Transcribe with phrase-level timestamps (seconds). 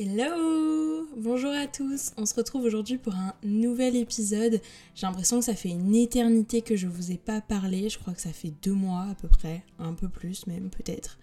[0.00, 4.60] Hello Bonjour à tous On se retrouve aujourd'hui pour un nouvel épisode.
[4.94, 7.88] J'ai l'impression que ça fait une éternité que je vous ai pas parlé.
[7.88, 9.64] Je crois que ça fait deux mois à peu près.
[9.80, 11.18] Un peu plus même peut-être.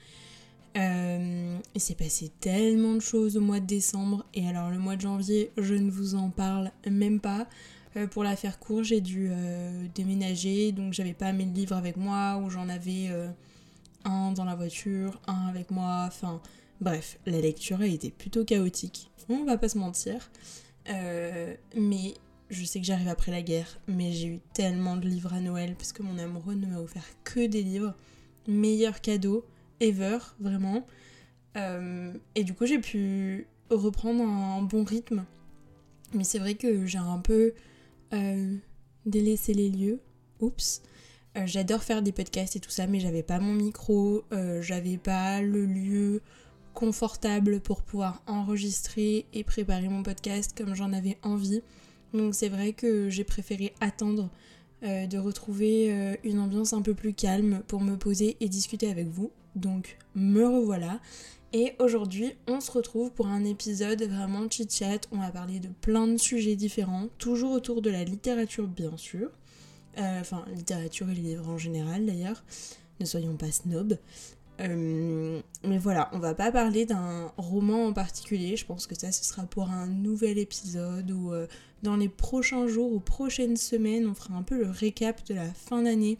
[0.75, 4.25] Euh, il s'est passé tellement de choses au mois de décembre.
[4.33, 7.47] Et alors le mois de janvier, je ne vous en parle même pas.
[7.95, 10.73] Euh, pour la faire court, j'ai dû euh, déménager.
[10.73, 12.41] Donc j'avais pas mes livres avec moi.
[12.43, 13.09] Ou j'en avais
[14.03, 16.03] un dans la voiture, un avec moi.
[16.07, 16.41] Enfin
[16.81, 20.29] Bref, la lecture a été plutôt chaotique, on va pas se mentir.
[20.89, 22.13] Euh, mais
[22.49, 25.75] je sais que j'arrive après la guerre, mais j'ai eu tellement de livres à Noël
[25.75, 27.93] parce que mon amoureux ne m'a offert que des livres.
[28.47, 29.45] Meilleur cadeau
[29.79, 30.85] ever, vraiment.
[31.57, 35.25] Euh, et du coup, j'ai pu reprendre un bon rythme.
[36.13, 37.53] Mais c'est vrai que j'ai un peu
[38.13, 38.55] euh,
[39.05, 39.99] délaissé les lieux.
[40.39, 40.81] Oups.
[41.45, 44.23] J'adore faire des podcasts et tout ça, mais j'avais pas mon micro,
[44.61, 46.21] j'avais pas le lieu
[46.75, 51.63] confortable pour pouvoir enregistrer et préparer mon podcast comme j'en avais envie.
[52.13, 54.29] Donc c'est vrai que j'ai préféré attendre
[54.83, 58.91] euh, de retrouver euh, une ambiance un peu plus calme pour me poser et discuter
[58.91, 59.31] avec vous.
[59.55, 60.99] Donc me revoilà.
[61.53, 65.07] Et aujourd'hui, on se retrouve pour un épisode vraiment chit-chat.
[65.11, 69.29] On va parler de plein de sujets différents, toujours autour de la littérature bien sûr.
[69.97, 72.43] Euh, enfin, littérature et livres en général d'ailleurs.
[72.99, 73.97] Ne soyons pas snobs.
[74.61, 78.55] Euh, mais voilà, on va pas parler d'un roman en particulier.
[78.55, 81.47] Je pense que ça, ce sera pour un nouvel épisode ou euh,
[81.83, 85.53] dans les prochains jours ou prochaines semaines, on fera un peu le récap de la
[85.53, 86.17] fin d'année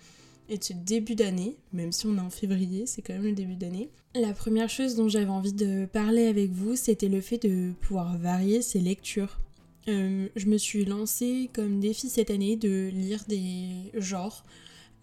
[0.49, 3.31] et de ce début d'année, même si on est en février, c'est quand même le
[3.31, 3.89] début d'année.
[4.13, 8.17] La première chose dont j'avais envie de parler avec vous, c'était le fait de pouvoir
[8.17, 9.39] varier ses lectures.
[9.87, 14.45] Euh, je me suis lancée comme défi cette année de lire des genres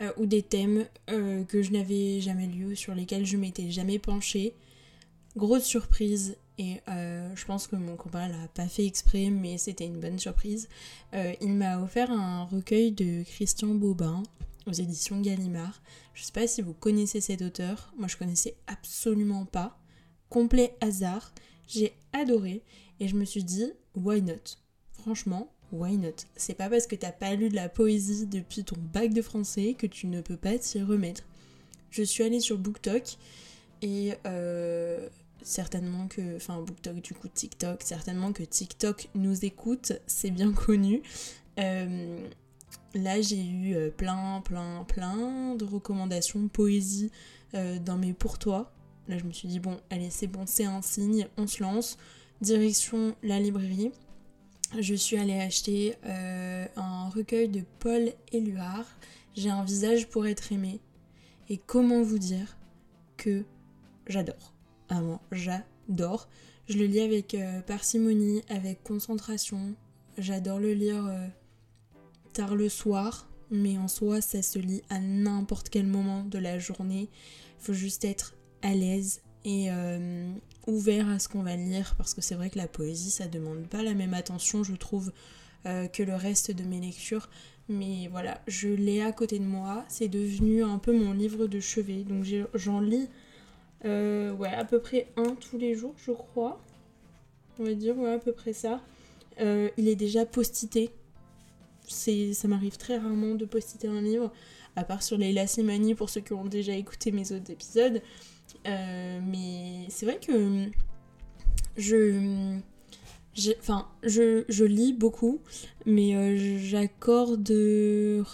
[0.00, 3.98] euh, ou des thèmes euh, que je n'avais jamais lus, sur lesquels je m'étais jamais
[3.98, 4.54] penchée.
[5.36, 9.86] Grosse surprise, et euh, je pense que mon copain l'a pas fait exprès, mais c'était
[9.86, 10.68] une bonne surprise.
[11.40, 14.22] il m'a offert un recueil de Christian Bobin
[14.66, 15.82] aux éditions Gallimard.
[16.14, 19.78] Je sais pas si vous connaissez cet auteur, moi je connaissais absolument pas.
[20.28, 21.32] Complet hasard,
[21.66, 22.62] j'ai adoré
[23.00, 24.56] et je me suis dit why not?
[24.92, 26.26] Franchement, why not?
[26.36, 29.74] C'est pas parce que t'as pas lu de la poésie depuis ton bac de français
[29.76, 31.24] que tu ne peux pas t'y remettre.
[31.90, 33.16] Je suis allée sur BookTok
[33.80, 35.08] et euh,
[35.42, 41.02] certainement que, enfin BookTok du coup TikTok, certainement que TikTok nous écoute, c'est bien connu.
[41.58, 42.28] Euh,
[42.94, 47.10] là j'ai eu euh, plein, plein, plein de recommandations poésie
[47.84, 48.72] dans mes pour toi.
[49.08, 51.98] Là je me suis dit bon, allez c'est bon, c'est un signe, on se lance.
[52.40, 53.92] Direction la librairie
[54.78, 58.86] je suis allée acheter euh, un recueil de Paul Éluard.
[59.34, 60.80] J'ai un visage pour être aimé.
[61.48, 62.56] Et comment vous dire
[63.16, 63.44] que
[64.06, 64.54] j'adore?
[64.88, 66.28] Vraiment, j'adore.
[66.68, 69.74] Je le lis avec euh, parcimonie, avec concentration.
[70.16, 71.26] J'adore le lire euh,
[72.32, 76.58] tard le soir, mais en soi, ça se lit à n'importe quel moment de la
[76.58, 77.10] journée.
[77.58, 79.68] Il faut juste être à l'aise et
[80.66, 83.66] ouvert à ce qu'on va lire parce que c'est vrai que la poésie ça demande
[83.66, 85.12] pas la même attention je trouve
[85.66, 87.28] euh, que le reste de mes lectures.
[87.68, 91.60] Mais voilà je l'ai à côté de moi c'est devenu un peu mon livre de
[91.60, 92.04] chevet.
[92.04, 93.08] Donc j'en lis
[93.84, 96.60] euh, ouais à peu près un tous les jours je crois.
[97.58, 98.80] On va dire ouais à peu près ça.
[99.40, 100.90] Euh, il est déjà postité.
[101.88, 104.32] Ça m'arrive très rarement de postiter un livre
[104.76, 108.00] à part sur les Lassimani pour ceux qui ont déjà écouté mes autres épisodes
[108.64, 110.70] mais c'est vrai que
[111.76, 112.58] je.
[113.60, 115.40] Enfin, je, je, lis beaucoup,
[115.86, 117.50] mais euh, j'accorde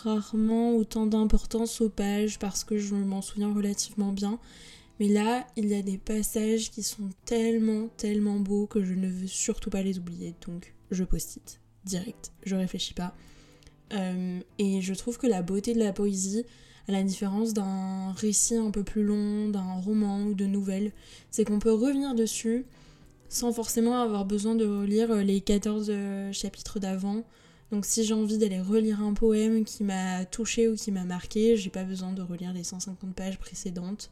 [0.02, 4.40] rarement autant d'importance aux pages parce que je m'en souviens relativement bien.
[4.98, 9.08] Mais là, il y a des passages qui sont tellement, tellement beaux que je ne
[9.08, 10.34] veux surtout pas les oublier.
[10.46, 13.14] Donc, je post-it direct, je réfléchis pas.
[13.92, 16.44] Euh, et je trouve que la beauté de la poésie,
[16.88, 20.92] à la différence d'un récit un peu plus long, d'un roman ou de nouvelles,
[21.30, 22.64] c'est qu'on peut revenir dessus
[23.28, 27.24] sans forcément avoir besoin de relire les 14 euh, chapitres d'avant.
[27.70, 31.56] Donc si j'ai envie d'aller relire un poème qui m'a touché ou qui m'a marqué,
[31.56, 34.10] j'ai pas besoin de relire les 150 pages précédentes.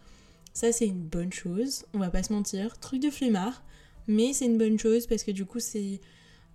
[0.52, 3.62] Ça c'est une bonne chose, on va pas se mentir, truc de flemmard,
[4.06, 6.00] mais c'est une bonne chose parce que du coup c'est,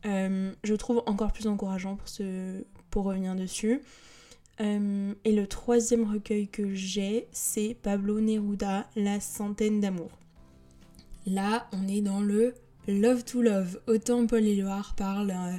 [0.06, 1.97] euh, je trouve encore plus encourageant
[2.91, 3.81] pour revenir dessus.
[4.61, 10.11] Euh, et le troisième recueil que j'ai, c'est Pablo Neruda, La centaine d'amour.
[11.25, 12.53] Là, on est dans le
[12.87, 13.79] love to love.
[13.87, 15.57] Autant Paul Éluard parle euh,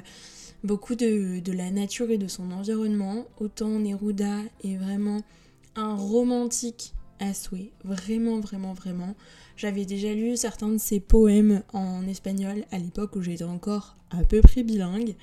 [0.63, 5.21] beaucoup de, la nature et de son environnement, autant Neruda est vraiment
[5.75, 7.71] un romantique à souhait.
[7.83, 9.15] Vraiment, vraiment, vraiment.
[9.55, 14.23] J'avais déjà lu certains de ses poèmes en espagnol à l'époque où j'étais encore à
[14.23, 15.15] peu près bilingue.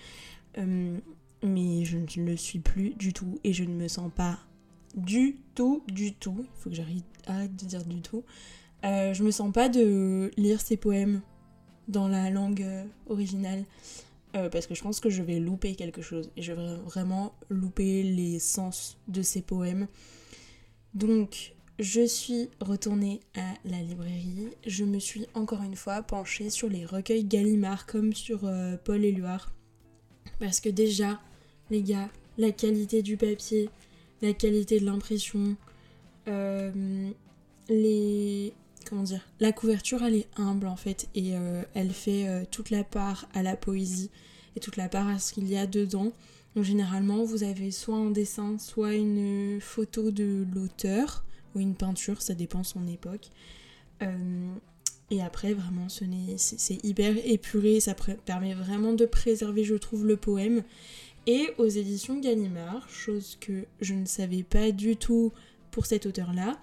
[0.59, 0.99] Euh,
[1.43, 4.39] mais je ne le suis plus du tout et je ne me sens pas
[4.95, 6.37] du tout, du tout.
[6.41, 8.25] Il faut que j'arrête de dire du tout.
[8.85, 11.21] Euh, je me sens pas de lire ses poèmes
[11.89, 13.65] dans la langue euh, originale.
[14.33, 18.03] parce que je pense que je vais louper quelque chose et je vais vraiment louper
[18.03, 19.87] les sens de ces poèmes.
[20.95, 24.49] Donc je suis retournée à la librairie.
[24.67, 29.03] Je me suis encore une fois penchée sur les recueils Gallimard comme sur euh, Paul
[29.03, 29.51] Éluard.
[30.39, 31.19] Parce que déjà,
[31.71, 32.09] les gars,
[32.39, 33.69] la qualité du papier,
[34.23, 35.57] la qualité de l'impression,
[36.29, 37.11] euh,
[37.69, 38.53] les.
[38.89, 42.83] Comment dire La couverture, elle est humble en fait et euh, elle fait toute la
[42.83, 44.11] part à la poésie
[44.57, 46.13] et toute la part à ce qu'il y a dedans.
[46.57, 51.25] Donc généralement, vous avez soit un dessin, soit une photo de l'auteur
[51.55, 53.29] ou une peinture, ça dépend son époque.
[54.03, 54.55] Euh,
[55.11, 57.95] et après, vraiment, c'est hyper épuré, ça
[58.25, 60.63] permet vraiment de préserver, je trouve, le poème.
[61.33, 65.31] Et aux éditions Gallimard, chose que je ne savais pas du tout
[65.71, 66.61] pour cet auteur-là,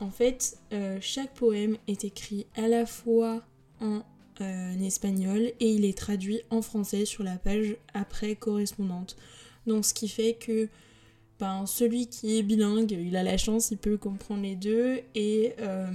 [0.00, 3.42] en fait, euh, chaque poème est écrit à la fois
[3.80, 4.02] en
[4.42, 9.16] euh, espagnol et il est traduit en français sur la page après correspondante.
[9.66, 10.68] Donc ce qui fait que
[11.40, 15.00] ben, celui qui est bilingue, il a la chance, il peut comprendre les deux.
[15.14, 15.86] Et euh,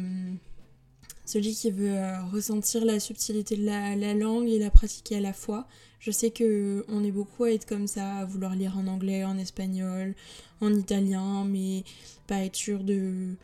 [1.27, 5.33] celui qui veut euh, ressentir la subtilité de la, langue et la pratiquer à la
[5.33, 5.67] fois.
[5.99, 9.25] Je sais que on est beaucoup à être comme ça, à vouloir lire en anglais,
[9.25, 10.15] en espagnol,
[10.61, 11.83] en italien, mais
[12.27, 13.35] pas être sûr de,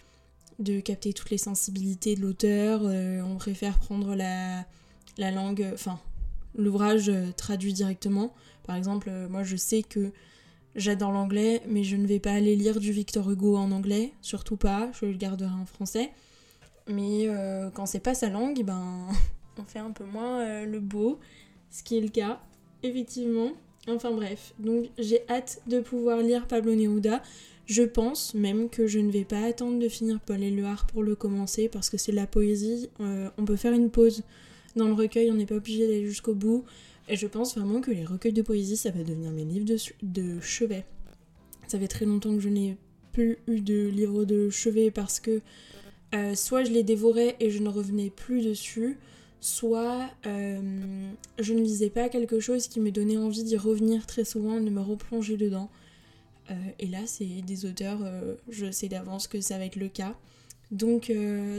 [0.59, 2.81] de capter toutes les sensibilités de l'auteur.
[2.85, 4.65] Euh, on préfère prendre la,
[5.17, 5.99] la langue, enfin,
[6.55, 8.33] l'ouvrage traduit directement.
[8.65, 10.13] Par exemple, moi je sais que
[10.75, 14.57] J'adore l'anglais, mais je ne vais pas aller lire du Victor Hugo en anglais, surtout
[14.57, 16.09] pas, je le garderai en français.
[16.87, 19.07] Mais euh, quand c'est pas sa langue, ben
[19.57, 21.19] on fait un peu moins euh, le beau,
[21.69, 22.41] ce qui est le cas,
[22.83, 23.51] effectivement.
[23.87, 27.21] Enfin bref, donc j'ai hâte de pouvoir lire Pablo Neruda.
[27.65, 31.15] Je pense même que je ne vais pas attendre de finir Paul Éluard pour le
[31.15, 32.89] commencer parce que c'est la poésie.
[32.99, 34.23] Euh, on peut faire une pause
[34.75, 36.65] dans le recueil, on n'est pas obligé d'aller jusqu'au bout.
[37.07, 39.77] Et je pense vraiment que les recueils de poésie, ça va devenir mes livres de,
[40.01, 40.85] de chevet.
[41.67, 42.77] Ça fait très longtemps que je n'ai
[43.11, 45.41] plus eu de livres de chevet parce que
[46.13, 48.99] euh, soit je les dévorais et je ne revenais plus dessus,
[49.41, 54.23] soit euh, je ne lisais pas quelque chose qui me donnait envie d'y revenir très
[54.23, 55.69] souvent, de me replonger dedans.
[56.51, 57.99] Euh, et là, c'est des auteurs,
[58.49, 60.15] je sais d'avance que ça va être le cas.
[60.71, 61.11] Donc,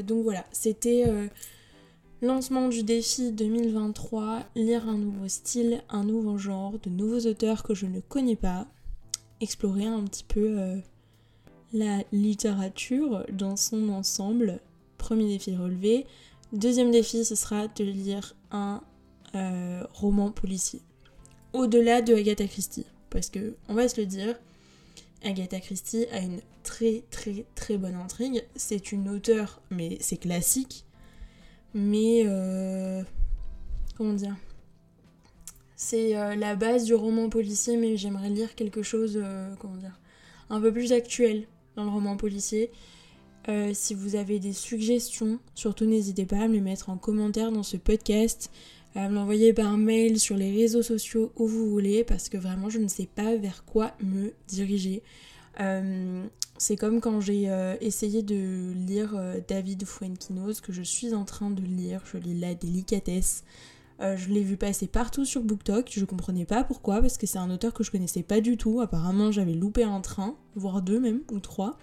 [0.07, 1.05] donc voilà, c'était
[2.23, 7.75] Lancement du défi 2023, lire un nouveau style, un nouveau genre, de nouveaux auteurs que
[7.75, 8.67] je ne connais pas,
[9.41, 10.81] explorer un petit peu
[11.75, 14.61] la littérature dans son ensemble.
[14.97, 16.07] Premier défi relevé.
[16.53, 18.81] Deuxième défi, ce sera de lire un
[19.35, 20.81] euh, roman policier.
[21.53, 22.87] Au-delà de Agatha Christie.
[23.11, 24.39] Parce que, on va se le dire,
[25.23, 28.45] Agatha Christie a une très très très bonne intrigue.
[28.57, 30.87] C'est une auteure, mais c'est classique
[31.75, 33.03] mais euh,
[33.97, 34.37] comment dire?
[35.75, 39.21] C'est euh, la base du roman policier mais j'aimerais lire quelque chose
[39.59, 39.99] comment dire?
[40.51, 42.71] Un peu plus actuel dans le roman policier.
[43.75, 47.63] Si vous avez des suggestions surtout n'hésitez pas à me les mettre en commentaire dans
[47.63, 48.51] ce podcast
[48.95, 52.71] à me l'envoyer par mail sur les réseaux sociaux où vous voulez parce que vraiment
[52.71, 55.03] je ne sais pas vers quoi me diriger.
[56.57, 61.25] C'est comme quand j'ai euh, essayé de lire euh, David Fuenquinos, que je suis en
[61.25, 63.43] train de lire, je lis La délicatesse.
[64.01, 67.39] Euh, je l'ai vu passer partout sur BookTok, je comprenais pas pourquoi, parce que c'est
[67.39, 68.81] un auteur que je connaissais pas du tout.
[68.81, 71.79] Apparemment, j'avais loupé un train, voire deux même, ou trois.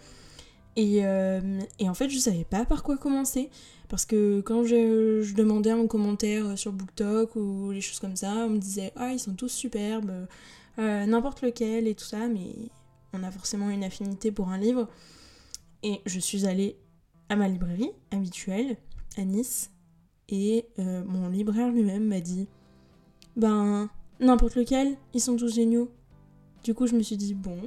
[0.77, 3.49] Et, et, en fait, je savais pas par quoi commencer.
[3.89, 8.31] Parce que quand je, je, demandais en commentaire sur BookTok ou les choses comme ça,
[8.45, 10.27] on me disait Ah, ils sont tous superbes,
[10.77, 12.53] n'importe lequel et tout ça, mais
[13.13, 14.87] on a forcément une affinité pour un livre.
[15.83, 16.77] Et je suis allée
[17.29, 18.77] à ma librairie habituelle,
[19.17, 19.71] à Nice,
[20.31, 22.47] et euh, mon libraire lui-même m'a dit
[23.35, 25.91] Ben, n'importe lequel, ils sont tous géniaux.
[26.63, 27.59] Du coup, je me suis dit Bon,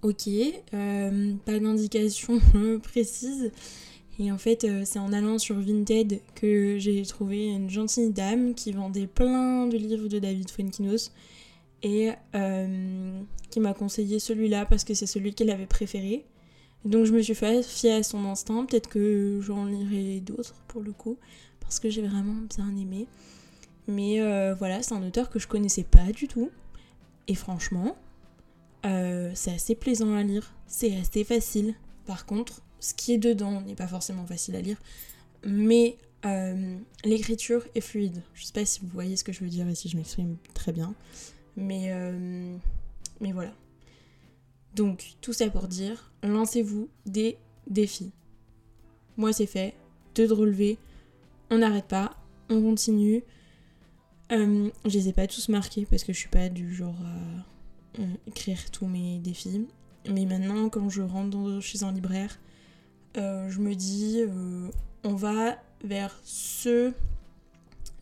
[0.00, 0.28] ok,
[0.74, 2.40] euh, pas d'indication
[2.82, 3.52] précise.
[4.18, 8.54] Et en fait, euh, c'est en allant sur Vinted que j'ai trouvé une gentille dame
[8.54, 11.12] qui vendait plein de livres de David Fuenkinos
[11.82, 12.10] et
[13.50, 16.24] qui m'a conseillé celui-là parce que c'est celui qu'elle avait préféré.
[16.84, 20.82] Donc je me suis fait fier à son instinct, peut-être que j'en lirai d'autres pour
[20.82, 21.16] le coup,
[21.60, 23.06] parce que j'ai vraiment bien aimé.
[23.86, 26.50] Mais euh, voilà, c'est un auteur que je connaissais pas du tout.
[27.28, 27.96] Et franchement,
[28.84, 31.74] euh, c'est assez plaisant à lire, c'est assez facile.
[32.04, 34.78] Par contre, ce qui est dedans n'est pas forcément facile à lire,
[35.46, 35.96] mais
[36.26, 38.22] euh, l'écriture est fluide.
[38.34, 40.36] Je sais pas si vous voyez ce que je veux dire et si je m'exprime
[40.52, 40.94] très bien,
[41.56, 41.92] mais,
[43.20, 43.52] mais voilà.
[44.74, 47.36] Donc, tout ça pour dire, lancez-vous des
[47.66, 48.12] défis.
[49.16, 49.74] Moi, c'est fait.
[50.14, 50.78] Deux de relever.
[51.50, 52.16] On n'arrête pas.
[52.48, 53.22] On continue.
[54.30, 58.00] Euh, je les ai pas tous marqués parce que je suis pas du genre à
[58.00, 59.66] euh, écrire tous mes défis.
[60.08, 62.38] Mais maintenant, quand je rentre chez un libraire,
[63.18, 64.22] euh, je me dis,
[65.04, 66.92] on va vers ce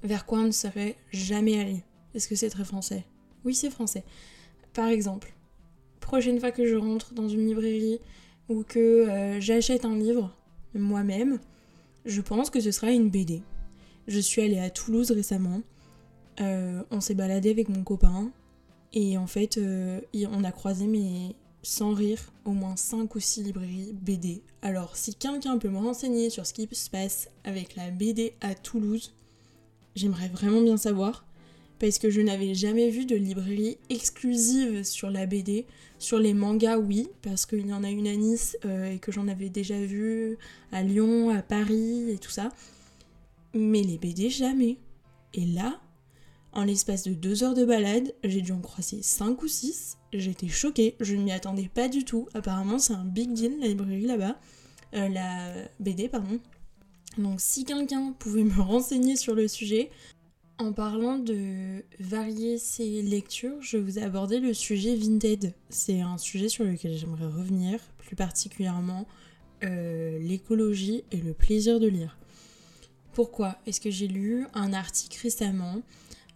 [0.03, 1.83] vers quoi on ne serait jamais allé.
[2.15, 3.05] Est-ce que c'est très français?
[3.45, 4.05] Oui, c'est français.
[4.73, 5.35] Par exemple,
[6.11, 8.01] prochaine fois que je rentre dans une librairie
[8.49, 10.37] ou que j'achète un livre
[10.75, 11.39] moi-même,
[12.05, 13.43] je pense que ce sera une BD.
[14.09, 15.63] Je suis allée à Toulouse récemment
[16.41, 18.31] euh, on s'est baladé avec mon copain
[18.93, 23.45] et en fait, euh, on a croisé, mais sans rire, au moins 5 ou 6
[23.45, 24.43] librairies BD.
[24.63, 28.55] Alors, si quelqu'un peut me renseigner sur ce qui se passe avec la BD à
[28.55, 29.13] Toulouse,
[29.95, 31.27] j'aimerais vraiment bien savoir.
[31.81, 35.67] Parce que je n'avais jamais vu de librairie exclusive sur la BD.
[35.99, 39.11] Sur les mangas, oui, parce qu'il y en a une à Nice euh, et que
[39.11, 40.37] j'en avais déjà vu
[40.73, 42.51] à Lyon, à Paris et tout ça.
[43.55, 44.77] Mais les BD, jamais.
[45.33, 45.81] Et là,
[46.53, 49.97] en l'espace de deux heures de balade, j'ai dû en croiser 5 ou 6.
[50.13, 52.29] J'étais choquée, je ne m'y attendais pas du tout.
[52.35, 54.39] Apparemment, c'est un big deal, la librairie là-bas.
[54.95, 56.41] Euh, la BD, pardon.
[57.17, 59.91] Donc, si quelqu'un pouvait me renseigner sur le sujet,
[60.61, 65.55] en parlant de varier ses lectures, je vous ai abordé le sujet Vinted.
[65.71, 69.07] C'est un sujet sur lequel j'aimerais revenir, plus particulièrement
[69.65, 72.19] euh, l'écologie et le plaisir de lire.
[73.15, 73.57] Pourquoi?
[73.67, 75.81] Est-ce que j'ai lu un article récemment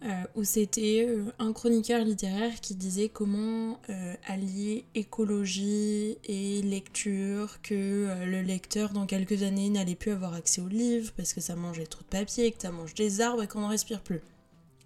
[0.03, 7.61] euh, où c'était euh, un chroniqueur littéraire qui disait comment euh, allier écologie et lecture,
[7.61, 11.55] que le lecteur dans quelques années n'allait plus avoir accès aux livres parce que ça
[11.55, 14.21] mangeait trop de papier, que ça mange des arbres et qu'on n'en respire plus.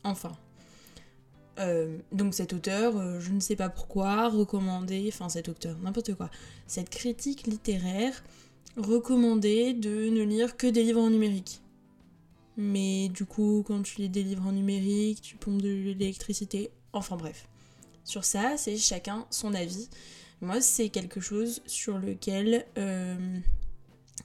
[0.04, 0.32] Enfin.
[2.13, 6.30] donc cet auteur, je ne sais pas pourquoi, recommandait, enfin cet auteur, n'importe quoi,
[6.68, 8.24] cette critique littéraire
[8.78, 11.62] recommandait de ne lire que des livres en numérique.
[12.62, 16.72] Mais du coup, quand tu lis des livres en numérique, tu pompes de l'électricité.
[16.92, 17.48] Enfin bref.
[18.04, 19.88] Sur ça, c'est chacun son avis.
[20.42, 23.16] Moi, c'est quelque chose sur lequel euh,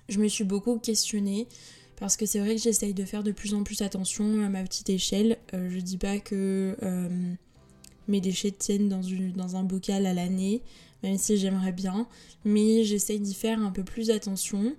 [0.09, 1.47] je me suis beaucoup questionnée.
[1.95, 4.64] Parce que c'est vrai que j'essaye de faire de plus en plus attention à ma
[4.64, 5.38] petite échelle.
[5.55, 7.35] Euh, je dis pas que euh,
[8.09, 10.61] mes déchets tiennent dans un bocal à l'année,
[11.05, 12.09] même si j'aimerais bien.
[12.45, 14.75] Mais j'essaye d'y faire un peu plus attention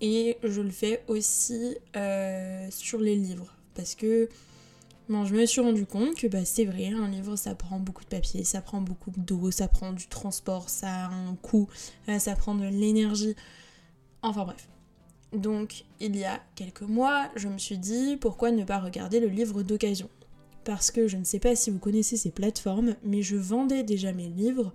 [0.00, 4.28] et je le fais aussi euh, sur les livres parce que
[5.08, 8.08] je me suis rendu compte que bah, c'est vrai, un livre ça prend beaucoup de
[8.08, 11.68] papier, ça prend beaucoup d'eau, ça prend du transport, ça a un coût,
[12.08, 13.34] euh, ça prend de l'énergie.
[14.22, 14.68] Enfin bref.
[15.32, 19.28] Donc il y a quelques mois, je me suis dit pourquoi ne pas regarder le
[19.28, 20.08] livre d'occasion?
[20.64, 24.12] Parce que je ne sais pas si vous connaissez ces plateformes, mais je vendais déjà
[24.12, 24.72] mes livres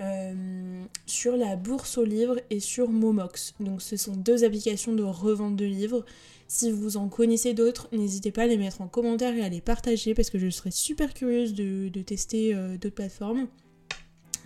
[0.00, 3.54] euh, sur la bourse aux livres et sur Momox.
[3.60, 6.04] Donc ce sont deux applications de revente de livres.
[6.48, 9.60] Si vous en connaissez d'autres, n'hésitez pas à les mettre en commentaire et à les
[9.60, 13.46] partager parce que je serais super curieuse de, tester euh, d'autres plateformes.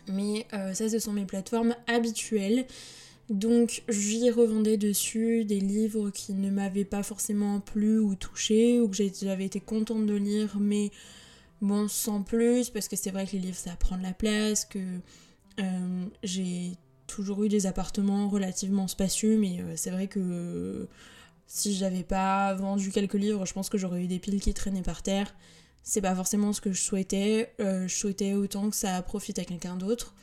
[0.08, 2.66] Mais euh, ça, ce sont mes plateformes habituelles.
[3.30, 8.88] Donc j'y revendais dessus des livres qui ne m'avaient pas forcément plu ou touché ou
[8.88, 10.90] que j'avais été contente de lire mais
[11.62, 14.66] bon sans plus parce que c'est vrai que les livres ça prend de la place,
[14.66, 14.78] que
[15.60, 16.72] euh, j'ai
[17.06, 20.88] toujours eu des appartements relativement spacieux, mais euh, c'est vrai que
[21.46, 24.82] si j'avais pas vendu quelques livres, je pense que j'aurais eu des piles qui traînaient
[24.82, 25.34] par terre.
[25.82, 27.54] C'est pas forcément ce que je souhaitais.
[27.60, 30.14] Euh, je souhaitais autant que ça profite à quelqu'un d'autre.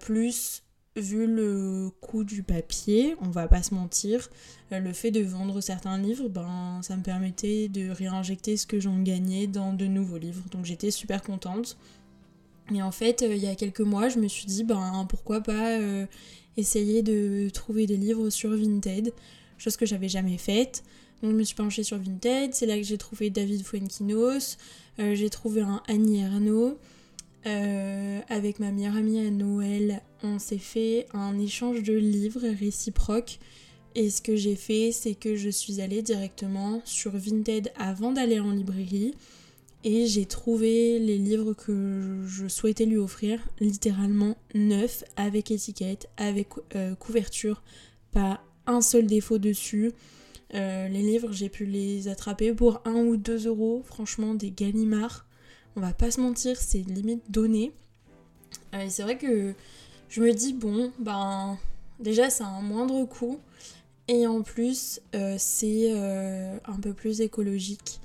[0.00, 0.62] plus,
[0.96, 4.28] vu le coût du papier, on va pas se mentir,
[4.70, 9.00] le fait de vendre certains livres, ben, ça me permettait de réinjecter ce que j'en
[9.00, 10.42] gagnais dans de nouveaux livres.
[10.50, 11.78] Donc j'étais super contente.
[12.74, 15.40] Et en fait, euh, il y a quelques mois, je me suis dit, ben pourquoi
[15.40, 16.06] pas euh,
[16.56, 19.12] essayer de trouver des livres sur Vinted,
[19.58, 20.84] chose que j'avais jamais faite.
[21.22, 24.56] Donc je me suis penchée sur Vinted, c'est là que j'ai trouvé David Fuenquinos,
[24.98, 26.78] euh, j'ai trouvé un Annie Ernaux.
[27.44, 33.38] avec ma meilleure amie à Noël, on s'est fait un échange de livres réciproques.
[33.96, 38.38] Et ce que j'ai fait, c'est que je suis allée directement sur Vinted avant d'aller
[38.38, 39.14] en librairie
[39.82, 46.48] et j'ai trouvé les livres que je souhaitais lui offrir littéralement neufs avec étiquette, avec
[46.74, 47.62] euh, couverture,
[48.12, 49.92] pas un seul défaut dessus.
[50.54, 55.26] Euh, les livres, j'ai pu les attraper pour 1 ou 2 euros, franchement des Gallimard.
[55.76, 57.72] On va pas se mentir, c'est limite donné.
[58.74, 59.54] Euh, et c'est vrai que
[60.10, 61.58] je me dis, bon, ben
[62.00, 63.38] Déjà, c'est un moindre coût.
[64.08, 65.00] Et en plus,
[65.36, 68.00] c'est un peu plus écologique.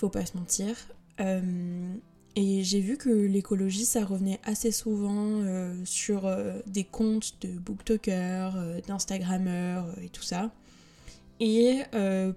[0.00, 0.74] Faut pas se mentir.
[1.20, 1.94] Euh,
[2.34, 5.42] et j'ai vu que l'écologie, ça revenait assez souvent
[5.84, 6.34] sur
[6.66, 10.50] des comptes de booktokers, d'instagrammeurs et tout ça.
[11.38, 11.82] Et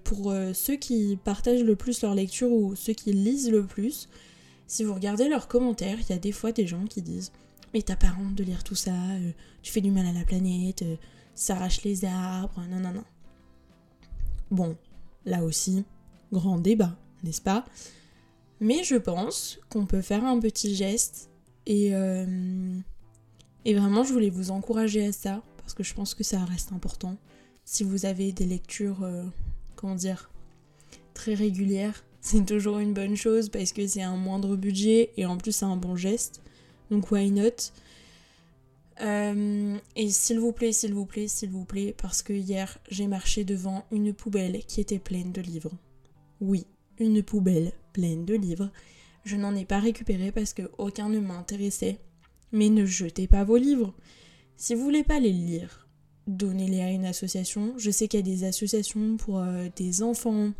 [0.02, 4.08] pour ceux qui partagent le plus leur lecture ou ceux qui lisent le plus,
[4.66, 7.32] si vous regardez leurs commentaires, il y a des fois des gens qui disent
[7.72, 8.92] Mais t'as pas honte de lire tout ça,
[9.62, 10.84] tu fais du mal à la planète,
[11.34, 13.04] s'arrache les arbres, non, non, non.
[14.50, 14.76] Bon,
[15.24, 15.84] là aussi,
[16.32, 17.64] grand débat, n'est-ce pas?
[18.60, 21.30] Mais je pense qu'on peut faire un petit geste
[21.66, 22.78] et, euh,
[23.64, 26.72] et vraiment, je voulais vous encourager à ça parce que je pense que ça reste
[26.72, 27.16] important.
[27.64, 29.24] Si vous avez des lectures, euh,
[29.76, 30.30] comment dire,
[31.14, 35.36] très régulières, c'est toujours une bonne chose parce que c'est un moindre budget et en
[35.36, 36.42] plus c'est un bon geste.
[36.90, 37.72] Donc why not?
[39.00, 43.08] Euh, et s'il vous plaît, s'il vous plaît, s'il vous plaît, parce que hier j'ai
[43.08, 45.72] marché devant une poubelle qui était pleine de livres.
[46.40, 46.66] Oui,
[46.98, 48.70] une poubelle pleine de livres.
[49.24, 51.98] Je n'en ai pas récupéré parce que aucun ne m'intéressait.
[52.52, 53.94] Mais ne jetez pas vos livres.
[54.56, 55.88] Si vous voulez pas les lire,
[56.26, 57.74] donnez-les à une association.
[57.76, 60.52] Je sais qu'il y a des associations pour euh, des enfants,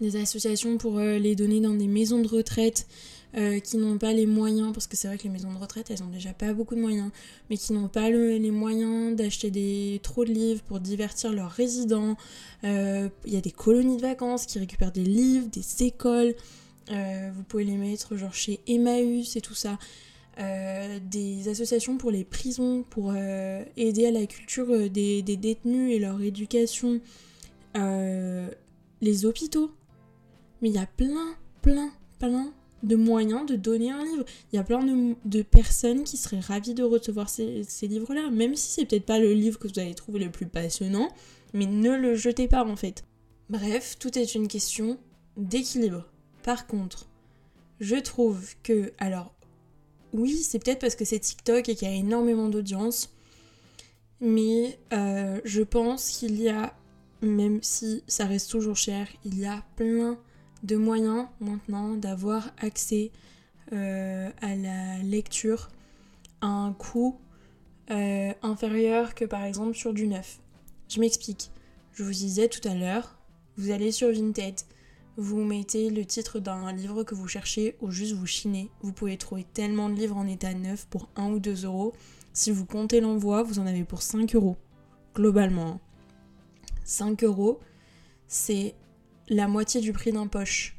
[0.00, 2.86] des associations pour euh, les donner dans des maisons de retraite.
[3.34, 5.90] Euh, qui n'ont pas les moyens, parce que c'est vrai que les maisons de retraite,
[5.90, 7.10] elles ont déjà pas beaucoup de moyens,
[7.48, 12.18] mais qui n'ont pas les moyens d'acheter des trop de livres pour divertir leurs résidents.
[12.64, 16.34] Euh, il y a des colonies de vacances qui récupèrent des livres, des écoles.
[16.90, 19.78] Euh, vous pouvez les mettre genre chez Emmaüs et tout ça.
[20.38, 27.00] des associations pour les prisons, pour aider à la culture des, détenus et leur éducation.
[27.74, 29.70] les hôpitaux.
[30.60, 34.24] Mais il y a plein, plein, plein de moyens de donner un livre.
[34.52, 34.84] Il y a plein
[35.24, 39.32] de, personnes qui seraient ravies de recevoir ces, livres-là, même si c'est peut-être pas le
[39.32, 41.08] livre que vous allez trouver le plus passionnant,
[41.52, 43.04] mais ne le jetez pas en fait.
[43.50, 44.98] Bref, tout est une question
[45.36, 46.06] d'équilibre.
[46.42, 47.08] Par contre,
[47.80, 49.34] je trouve que, alors,
[50.12, 53.14] oui, c'est peut-être parce que c'est TikTok et qu'il y a énormément d'audience,
[54.20, 56.76] mais euh, je pense qu'il y a,
[57.22, 60.18] même si ça reste toujours cher, il y a plein
[60.62, 63.10] de moyens maintenant d'avoir accès
[63.72, 65.70] euh, à la lecture
[66.40, 67.18] à un coût
[67.90, 70.40] euh, inférieur que par exemple sur du neuf.
[70.88, 71.50] Je m'explique.
[71.92, 73.18] Je vous disais tout à l'heure,
[73.56, 74.54] vous allez sur Vinted,
[75.16, 78.70] vous mettez le titre d'un livre que vous cherchez ou juste vous chinez.
[78.80, 81.92] Vous pouvez trouver tellement de livres en état neuf pour 1 ou 2 euros.
[82.32, 84.56] Si vous comptez l'envoi, vous en avez pour 5 euros.
[85.14, 85.80] Globalement.
[86.84, 87.60] 5 euros,
[88.26, 88.74] c'est
[89.28, 90.76] la moitié du prix d'un poche.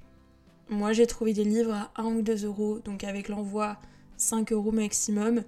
[0.69, 3.77] Moi, j'ai trouvé des livres à 1 ou 2 euros, donc avec l'envoi
[4.17, 5.43] 5 euros maximum.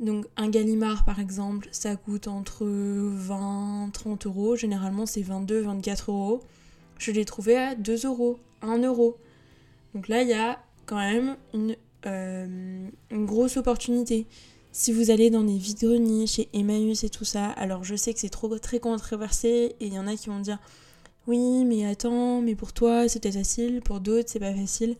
[0.00, 4.56] Donc un Gallimard par exemple, ça coûte entre 20 30 euros.
[4.56, 6.40] Généralement c'est 22 24 euros.
[6.98, 9.16] Je l'ai trouvé à 2 euros, 1 euro.
[9.94, 14.26] Donc là il y a quand même une, euh, une grosse opportunité.
[14.70, 18.20] Si vous allez dans des vides-greniers chez Emmaüs et tout ça, alors je sais que
[18.20, 20.60] c'est trop très controversé et il y en a qui vont dire
[21.28, 24.96] oui, mais attends, mais pour toi c'était facile, pour d'autres c'est pas facile.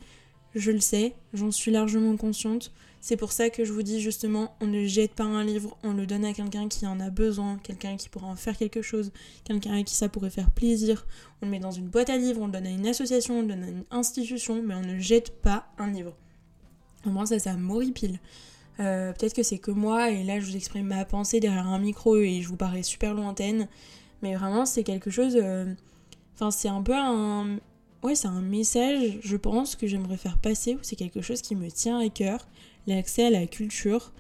[0.55, 2.71] Je le sais, j'en suis largement consciente.
[3.01, 5.95] C'est pour ça que je vous dis justement, on ne jette pas un livre, on
[5.95, 9.11] le donne à quelqu'un qui en a besoin, quelqu'un qui pourra en faire quelque chose,
[9.45, 11.07] quelqu'un à qui ça pourrait faire plaisir.
[11.41, 13.43] On le met dans une boîte à livres, on le donne à une association, on
[13.43, 16.15] le donne à une institution, mais on ne jette pas un livre.
[17.07, 18.21] Moins ça, ça m'horripile.
[18.81, 21.79] Euh, Peut-être que c'est que moi, et là je vous exprime ma pensée derrière un
[21.79, 23.67] micro et je vous parais super lointaine,
[24.21, 25.39] mais vraiment c'est quelque chose...
[25.41, 25.73] Euh,
[26.39, 27.59] Enfin, c'est un peu un.
[28.05, 31.69] Ouais, c'est un message, je pense, que j'aimerais faire passer, c'est quelque chose qui me
[31.69, 32.47] tient à cœur,
[32.87, 34.13] l'accès à la culture.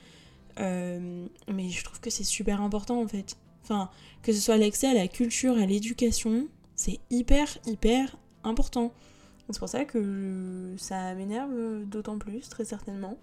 [0.58, 3.36] Euh, mais je trouve que c'est super important en fait.
[3.62, 3.88] Enfin,
[4.22, 8.92] que ce soit l'accès à la culture, à l'éducation, c'est hyper, hyper important.
[9.50, 13.16] C'est pour ça que ça m'énerve d'autant plus, très certainement.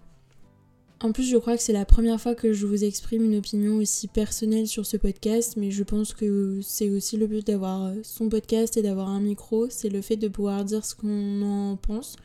[1.02, 3.76] En plus, je crois que c'est la première fois que je vous exprime une opinion
[3.76, 7.94] aussi personnelle sur ce podcast, mais je pense que c'est aussi le but d'avoir euh,
[8.02, 11.76] son podcast et d'avoir un micro, c'est le fait de pouvoir dire ce qu'on en
[11.76, 12.16] pense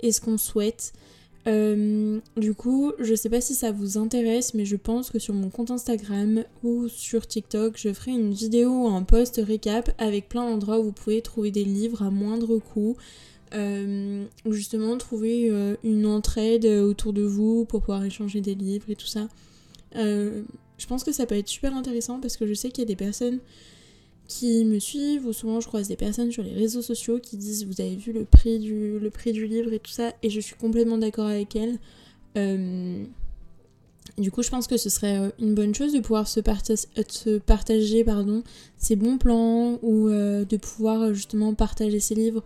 [0.00, 0.92] et ce qu'on souhaite.
[1.46, 5.32] Euh, du coup, je sais pas si ça vous intéresse, mais je pense que sur
[5.32, 10.28] mon compte Instagram ou sur TikTok, je ferai une vidéo ou un post récap avec
[10.28, 12.96] plein d'endroits où vous pouvez trouver des livres à moindre coût.
[13.52, 18.94] Euh, justement trouver euh, une entraide autour de vous pour pouvoir échanger des livres et
[18.94, 19.26] tout ça.
[19.96, 20.42] Euh,
[20.78, 22.86] je pense que ça peut être super intéressant parce que je sais qu'il y a
[22.86, 23.40] des personnes
[24.28, 27.66] qui me suivent ou souvent je croise des personnes sur les réseaux sociaux qui disent
[27.66, 30.38] vous avez vu le prix du, le prix du livre et tout ça et je
[30.38, 31.78] suis complètement d'accord avec elles.
[34.18, 36.40] Du coup, je pense que ce serait une bonne chose de pouvoir se,
[37.08, 38.42] se partager pardon,
[38.76, 42.44] ses bons plans ou de pouvoir justement partager ses livres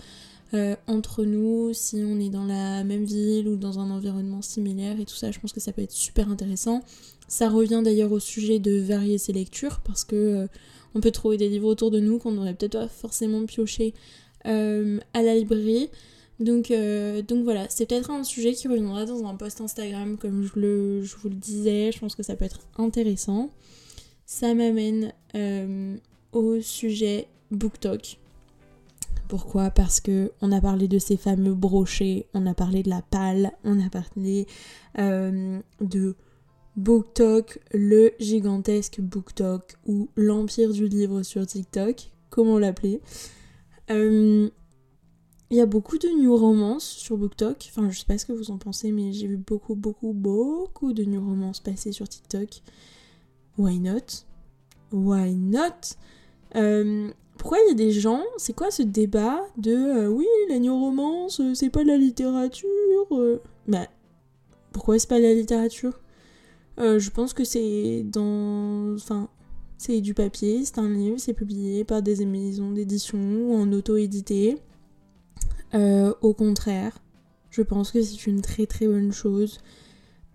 [0.87, 5.05] entre nous si on est dans la même ville ou dans un environnement similaire et
[5.05, 5.31] tout ça.
[5.31, 6.83] Je pense que ça peut être super intéressant.
[7.27, 10.49] Ça revient d'ailleurs au sujet de varier ses lectures parce que
[10.95, 13.95] on peut trouver des livres autour de nous qu'on n'aurait peut-être pas forcément pioché
[14.47, 15.91] euh, à la librairie.
[16.41, 20.43] Donc, euh, donc voilà, c'est peut-être un sujet qui reviendra dans un post Instagram, comme
[20.43, 21.93] je, le, je vous le disais.
[21.93, 23.51] Je pense que ça peut être intéressant.
[24.27, 25.97] Ça m'amène euh,
[26.33, 28.19] au sujet BookTok.
[29.29, 29.71] Pourquoi?
[29.71, 33.53] Parce que on a parlé de ces fameux brochets, on a parlé de la palle,
[33.65, 34.47] on a parlé
[34.97, 36.15] de
[36.77, 43.01] BookTok, le gigantesque BookTok ou l'empire du livre sur TikTok, comment l'appeler.
[43.91, 44.51] Euh,
[45.51, 47.69] il y a beaucoup de new romances sur BookTok.
[47.71, 50.93] Enfin, je sais pas ce que vous en pensez, mais j'ai vu beaucoup, beaucoup, beaucoup
[50.93, 52.63] de new romances passer sur TikTok.
[53.57, 54.25] Why not?
[54.91, 55.97] Why not?
[56.57, 60.59] Euh, Pourquoi il y a des gens C'est quoi ce débat de euh, oui, la
[60.59, 62.69] new romance, c'est pas de la littérature
[63.67, 63.87] Bah,
[64.73, 66.01] pourquoi c'est pas de la littérature?
[66.79, 68.95] Euh, je pense que c'est dans.
[68.95, 69.29] Enfin,
[69.79, 74.59] c'est du papier, c'est un livre, c'est publié par des maisons d'édition ou en auto-édité.
[75.75, 76.99] Euh, au contraire,
[77.51, 79.59] je pense que c'est une très très bonne chose.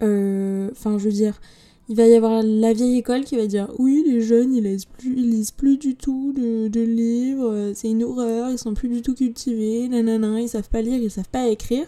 [0.01, 1.39] Euh, enfin, je veux dire,
[1.89, 4.85] il va y avoir la vieille école qui va dire oui, les jeunes ils, lisent
[4.85, 8.89] plus, ils lisent plus du tout de, de livres, c'est une horreur, ils sont plus
[8.89, 11.87] du tout cultivés, nanana, ils savent pas lire, ils savent pas écrire.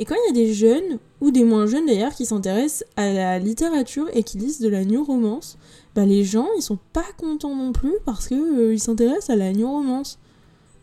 [0.00, 3.12] Et quand il y a des jeunes, ou des moins jeunes d'ailleurs, qui s'intéressent à
[3.12, 5.58] la littérature et qui lisent de la new romance,
[5.96, 9.52] bah les gens ils sont pas contents non plus parce qu'ils euh, s'intéressent à la
[9.52, 10.20] new romance.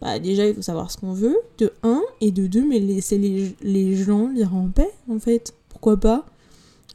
[0.02, 3.18] Bah déjà il faut savoir ce qu'on veut, de 1, et de 2, mais laisser
[3.18, 5.54] les, les, gens lire en paix en fait.
[5.70, 6.26] Pourquoi pas?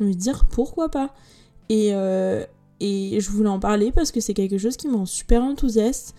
[0.00, 1.14] Veux dire pourquoi pas.
[1.68, 2.44] Et, euh,
[2.80, 6.14] et je voulais en parler parce que c'est quelque chose qui me rend super enthousiaste.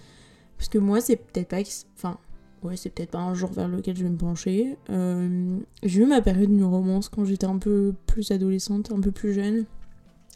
[0.57, 1.61] Parce que moi c'est peut-être pas...
[1.97, 2.17] Enfin,
[2.63, 4.77] ouais, c'est peut-être pas un jour vers lequel je vais me pencher.
[4.91, 9.11] Euh, j'ai eu ma période de romance quand j'étais un peu plus adolescente, un peu
[9.11, 9.65] plus jeune.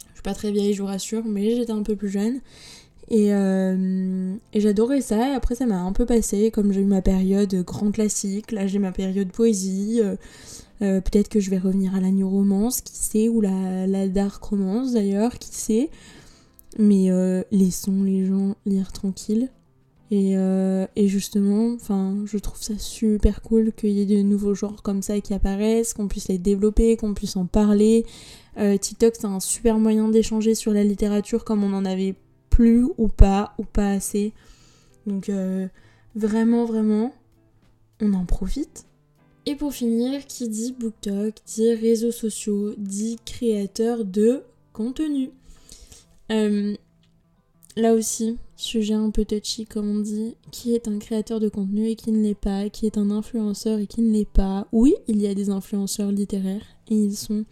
[0.08, 2.40] Je suis pas très vieille, je vous rassure, mais j'étais un peu plus jeune.
[3.08, 7.02] Et, euh, et j'adorais ça, après ça m'a un peu passé, comme j'ai eu ma
[7.02, 10.00] période grand classique, là j'ai ma période poésie,
[10.80, 14.42] peut-être que je vais revenir à la new romance, qui sait, ou la, la dark
[14.42, 15.90] romance d'ailleurs, qui sait.
[16.78, 17.08] Mais
[17.50, 19.50] laissons les gens lire tranquille.
[20.12, 21.76] Euh, et, justement,
[22.24, 25.94] je trouve ça super cool qu'il y ait de nouveaux genres comme ça qui apparaissent,
[25.94, 28.06] qu'on puisse les développer, qu'on puisse en parler.
[28.58, 32.14] Euh, TikTok, c'est un super moyen d'échanger sur la littérature comme on en avait
[32.50, 34.32] plus ou pas, ou pas assez.
[35.06, 35.66] Donc euh,
[36.14, 37.12] vraiment, vraiment,
[38.00, 38.86] on en profite.
[39.46, 45.30] Et pour finir, qui dit BookTok, dit réseaux sociaux, dit créateur de contenu.
[46.28, 51.88] là aussi, sujet un peu touchy comme on dit, qui est un créateur de contenu
[51.88, 54.66] et qui ne l'est pas, qui est un influenceur et qui ne l'est pas.
[54.72, 57.44] Oui, il y a des influenceurs littéraires et ils sont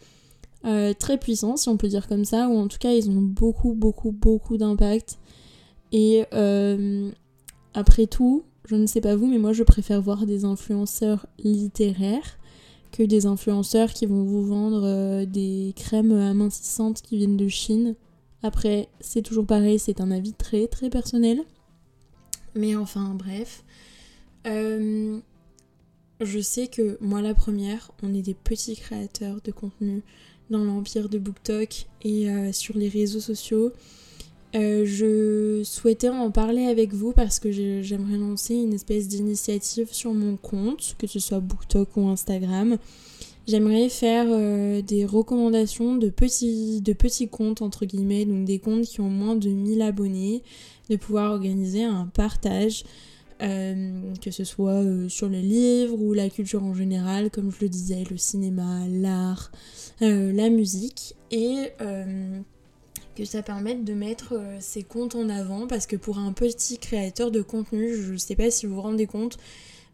[0.65, 3.21] euh, très puissants, si on peut dire comme ça, ou en tout cas ils ont
[3.21, 5.19] beaucoup, beaucoup, beaucoup d'impact.
[5.93, 7.11] Et euh,
[7.75, 12.39] après tout, je ne sais pas vous, mais moi je préfère voir des influenceurs littéraires
[12.93, 17.97] que des influenceurs qui vont vous vendre euh, des crèmes amincissantes qui viennent de Chine
[18.45, 21.41] après, c'est toujours pareil, c'est un avis très très personnel.
[22.55, 23.65] Mais enfin, bref.
[24.47, 25.19] Euh,
[26.21, 30.03] je sais que moi, la première, on est des petits créateurs de contenu
[30.51, 33.73] dans l'empire de BookTok et euh, sur les réseaux sociaux.
[34.55, 40.15] Euh, je souhaitais en parler avec vous parce que j'aimerais lancer une espèce d'initiative sur
[40.15, 42.79] mon compte, que ce soit BookTok ou Instagram,
[43.47, 48.85] J'aimerais faire euh, des recommandations de petits, de petits comptes, entre guillemets, donc des comptes
[48.85, 50.43] qui ont moins de 1000 abonnés,
[50.89, 52.85] de pouvoir organiser un partage,
[53.43, 57.69] euh, que ce soit sur les livres ou la culture en général, comme je le
[57.69, 59.53] disais, le cinéma, l'art,
[60.01, 61.69] la musique, et
[63.15, 67.31] que ça permette de mettre ces comptes en avant, parce que pour un petit créateur
[67.31, 69.39] de contenu, je sais pas si vous vous rendez compte,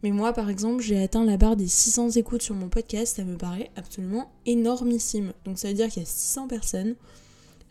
[0.03, 3.23] mais moi, par exemple, j'ai atteint la barre des 600 écoutes sur mon podcast, ça
[3.23, 5.33] me paraît absolument énormissime.
[5.45, 6.95] Donc ça veut dire qu'il y a 600 personnes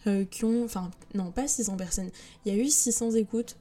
[0.07, 0.65] euh, qui ont...
[0.65, 2.11] Enfin, non, pas 600 personnes.
[2.45, 3.57] Il y a eu 600 écoutes.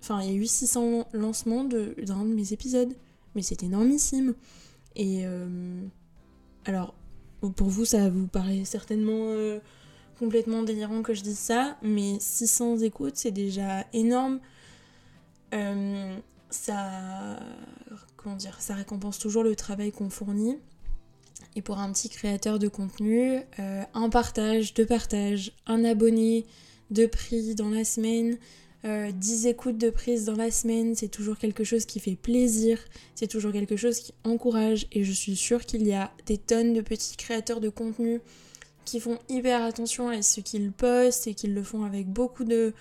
[0.00, 2.92] Enfin, il y a eu 600 lancements d'un de, mes épisodes.
[3.34, 4.34] Mais c'est énormissime.
[4.96, 5.24] Et...
[5.24, 5.80] Euh,
[6.64, 6.94] alors,
[7.54, 9.28] pour vous, ça vous paraît certainement...
[9.28, 9.60] Euh,
[10.18, 14.40] complètement délirant que je dise ça, mais 600 écoutes, c'est déjà énorme.
[16.50, 17.38] ça
[18.18, 20.58] comment dire, ça récompense toujours le travail qu'on fournit.
[21.56, 26.44] Et pour un petit créateur de contenu, euh, un partage, deux partages, un abonné,
[26.90, 28.38] de prix dans la semaine,
[28.84, 32.78] 10 euh, écoutes de prise dans la semaine, c'est toujours quelque chose qui fait plaisir,
[33.14, 36.72] c'est toujours quelque chose qui encourage et je suis sûre qu'il y a des tonnes
[36.72, 38.20] de petits créateurs de contenu
[38.88, 42.74] qui font hyper attention à ce qu'ils postent et qui le font avec beaucoup de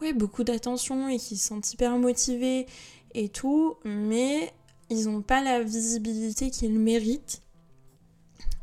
[0.00, 2.66] ouais, beaucoup d'attention et qui sont hyper motivés
[3.14, 4.52] et tout, mais
[4.90, 7.42] ils n'ont pas la visibilité qu'ils méritent.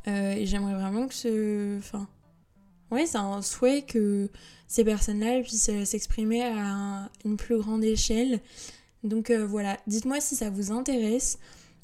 [0.08, 1.78] Euh, et j'aimerais vraiment que ce.
[1.78, 2.08] Enfin.
[2.92, 4.30] Ouais, c'est un souhait que
[4.68, 8.40] ces personnes-là puissent euh, s'exprimer à une plus grande échelle.
[9.04, 11.38] Donc euh, voilà, dites-moi si ça vous intéresse.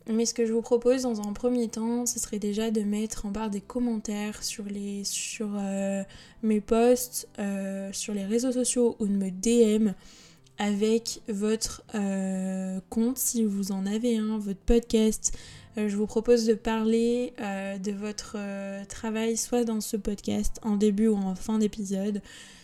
[0.07, 3.25] Mais ce que je vous propose dans un premier temps, ce serait déjà de mettre
[3.25, 5.49] en barre des commentaires sur, les, sur
[6.43, 7.27] mes posts,
[7.91, 9.93] sur les réseaux sociaux ou de me DM
[10.59, 11.83] avec votre
[12.89, 15.35] compte si vous en avez un, votre podcast,
[15.77, 20.59] euh, je vous propose de parler euh, de votre euh, travail soit dans ce podcast
[20.63, 22.21] en début ou en fin d'épisode,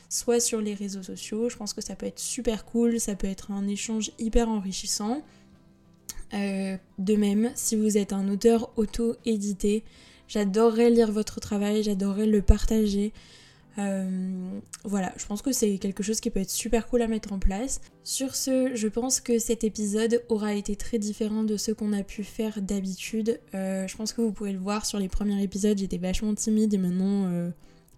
[0.09, 1.49] soit sur les réseaux sociaux.
[1.49, 5.23] Je pense que ça peut être super cool, ça peut être un échange hyper enrichissant.
[6.33, 9.83] De même, si vous êtes un auteur auto-édité,
[10.27, 13.11] j'adorerais lire votre travail, j'adorerais le partager.
[13.77, 17.31] Euh, voilà, je pense que c'est quelque chose qui peut être super cool à mettre
[17.31, 17.81] en place.
[18.03, 22.03] Sur ce, je pense que cet épisode aura été très différent de ce qu'on a
[22.03, 23.39] pu faire d'habitude.
[23.53, 26.73] Euh, je pense que vous pouvez le voir sur les premiers épisodes, j'étais vachement timide
[26.73, 27.49] et maintenant euh,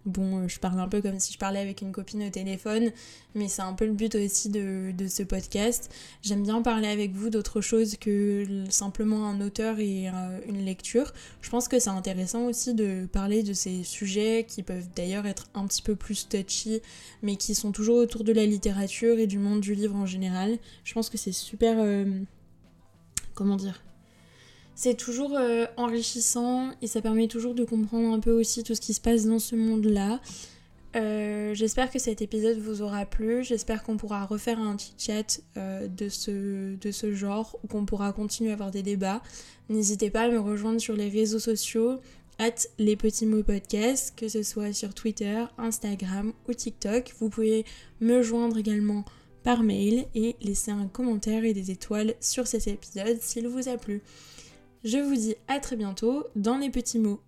[0.06, 2.92] Bon, euh, je parle un peu comme si je parlais avec une copine au téléphone,
[3.34, 5.90] mais c'est un peu le but aussi de, ce podcast.
[6.22, 11.12] J'aime bien parler avec vous d'autre chose que simplement un auteur et euh, une lecture.
[11.40, 15.46] Je pense que c'est intéressant aussi de parler de ces sujets qui peuvent d'ailleurs être
[15.54, 16.82] un petit peu plus touchy,
[17.22, 20.58] mais qui sont toujours autour de la littérature et du monde du livre en général.
[20.84, 21.76] Je pense que c'est super...
[21.78, 22.04] Euh,
[23.34, 23.82] comment dire
[24.74, 28.80] c'est toujours euh, enrichissant et ça permet toujours de comprendre un peu aussi tout ce
[28.80, 30.20] qui se passe dans ce monde-là.
[30.96, 33.42] Euh, j'espère que cet épisode vous aura plu.
[33.42, 37.84] J'espère qu'on pourra refaire un petit chat euh, de, ce, de ce genre ou qu'on
[37.84, 39.22] pourra continuer à avoir des débats.
[39.68, 41.98] N'hésitez pas à me rejoindre sur les réseaux sociaux,
[42.38, 47.12] at les petits mots podcast, que ce soit sur Twitter, Instagram ou TikTok.
[47.18, 47.64] Vous pouvez
[48.00, 49.04] me joindre également
[49.42, 53.76] par mail et laisser un commentaire et des étoiles sur cet épisode s'il vous a
[53.76, 54.02] plu.
[54.84, 57.20] Je vous dis à très bientôt dans les petits mots.